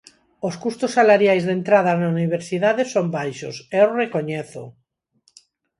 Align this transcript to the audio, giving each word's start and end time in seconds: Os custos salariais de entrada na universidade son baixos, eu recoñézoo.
Os 0.47 0.55
custos 0.63 0.91
salariais 0.97 1.43
de 1.45 1.53
entrada 1.59 1.91
na 1.99 2.07
universidade 2.17 2.83
son 2.93 3.05
baixos, 3.17 3.55
eu 3.79 3.87
recoñézoo. 4.01 4.69